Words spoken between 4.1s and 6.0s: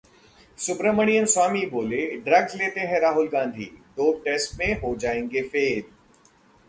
test में हो जाएंगे फेल